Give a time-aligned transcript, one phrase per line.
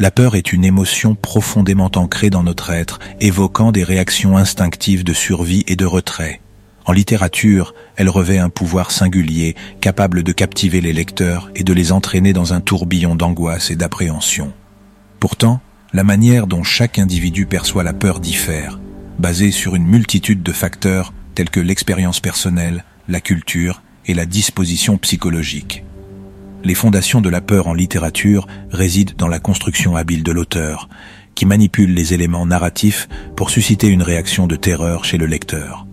[0.00, 5.12] La peur est une émotion profondément ancrée dans notre être, évoquant des réactions instinctives de
[5.12, 6.40] survie et de retrait.
[6.86, 11.92] En littérature, elle revêt un pouvoir singulier, capable de captiver les lecteurs et de les
[11.92, 14.54] entraîner dans un tourbillon d'angoisse et d'appréhension.
[15.20, 15.60] Pourtant,
[15.92, 18.80] la manière dont chaque individu perçoit la peur diffère,
[19.18, 24.96] basée sur une multitude de facteurs tels que l'expérience personnelle, la culture et la disposition
[24.96, 25.84] psychologique.
[26.62, 30.88] Les fondations de la peur en littérature résident dans la construction habile de l'auteur,
[31.34, 35.86] qui manipule les éléments narratifs pour susciter une réaction de terreur chez le lecteur.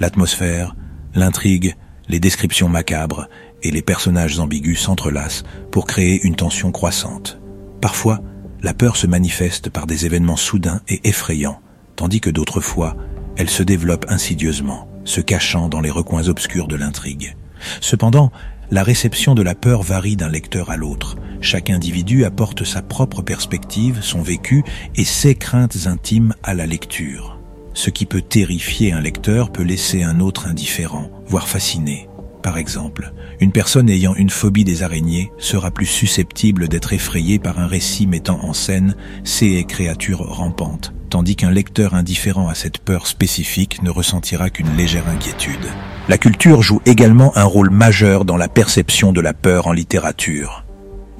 [0.00, 0.74] L'atmosphère,
[1.14, 1.76] l'intrigue,
[2.08, 3.28] les descriptions macabres
[3.62, 7.38] et les personnages ambigus s'entrelacent pour créer une tension croissante.
[7.80, 8.20] Parfois,
[8.60, 11.60] la peur se manifeste par des événements soudains et effrayants,
[11.94, 12.96] tandis que d'autres fois,
[13.36, 17.36] elle se développe insidieusement, se cachant dans les recoins obscurs de l'intrigue.
[17.80, 18.32] Cependant,
[18.70, 21.16] la réception de la peur varie d'un lecteur à l'autre.
[21.40, 24.64] Chaque individu apporte sa propre perspective, son vécu
[24.96, 27.38] et ses craintes intimes à la lecture.
[27.74, 32.07] Ce qui peut terrifier un lecteur peut laisser un autre indifférent, voire fasciné.
[32.42, 37.58] Par exemple, une personne ayant une phobie des araignées sera plus susceptible d'être effrayée par
[37.58, 38.94] un récit mettant en scène
[39.24, 45.08] ces créatures rampantes, tandis qu'un lecteur indifférent à cette peur spécifique ne ressentira qu'une légère
[45.08, 45.66] inquiétude.
[46.08, 50.64] La culture joue également un rôle majeur dans la perception de la peur en littérature.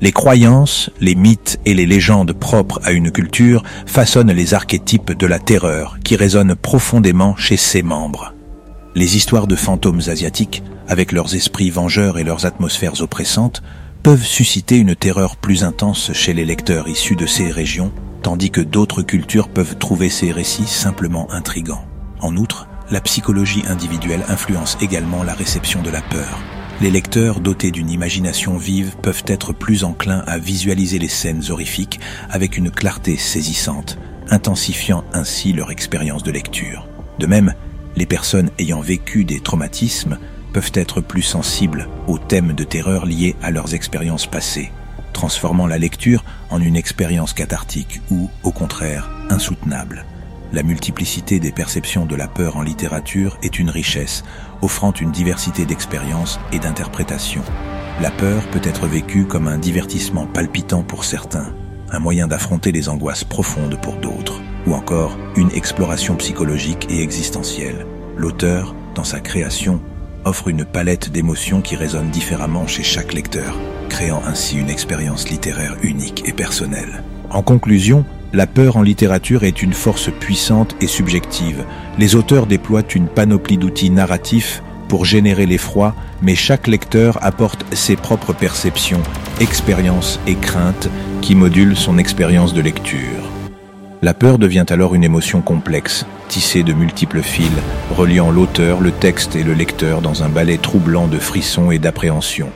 [0.00, 5.26] Les croyances, les mythes et les légendes propres à une culture façonnent les archétypes de
[5.26, 8.32] la terreur qui résonnent profondément chez ses membres.
[8.98, 13.62] Les histoires de fantômes asiatiques, avec leurs esprits vengeurs et leurs atmosphères oppressantes,
[14.02, 17.92] peuvent susciter une terreur plus intense chez les lecteurs issus de ces régions
[18.24, 21.86] tandis que d'autres cultures peuvent trouver ces récits simplement intrigants.
[22.18, 26.40] En outre, la psychologie individuelle influence également la réception de la peur.
[26.80, 32.00] Les lecteurs dotés d'une imagination vive peuvent être plus enclins à visualiser les scènes horrifiques
[32.30, 33.96] avec une clarté saisissante,
[34.28, 36.88] intensifiant ainsi leur expérience de lecture.
[37.20, 37.54] De même,
[37.98, 40.18] les personnes ayant vécu des traumatismes
[40.54, 44.70] peuvent être plus sensibles aux thèmes de terreur liés à leurs expériences passées
[45.18, 50.04] transformant la lecture en une expérience cathartique ou, au contraire, insoutenable.
[50.52, 54.22] La multiplicité des perceptions de la peur en littérature est une richesse,
[54.62, 57.42] offrant une diversité d'expériences et d'interprétations.
[58.00, 61.52] La peur peut être vécue comme un divertissement palpitant pour certains,
[61.90, 67.86] un moyen d'affronter les angoisses profondes pour d'autres, ou encore une exploration psychologique et existentielle.
[68.16, 69.80] L'auteur, dans sa création,
[70.24, 73.56] offre une palette d'émotions qui résonnent différemment chez chaque lecteur
[73.88, 77.02] créant ainsi une expérience littéraire unique et personnelle.
[77.30, 81.64] En conclusion, la peur en littérature est une force puissante et subjective.
[81.98, 87.96] Les auteurs déploient une panoplie d'outils narratifs pour générer l'effroi, mais chaque lecteur apporte ses
[87.96, 89.02] propres perceptions,
[89.40, 90.88] expériences et craintes
[91.20, 93.27] qui modulent son expérience de lecture.
[94.00, 97.50] La peur devient alors une émotion complexe, tissée de multiples fils,
[97.90, 102.48] reliant l'auteur, le texte et le lecteur dans un ballet troublant de frissons et d'appréhension.